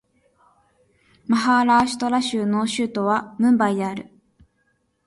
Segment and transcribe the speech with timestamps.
[1.27, 4.09] マハーラーシュトラ州の州都はムンバイである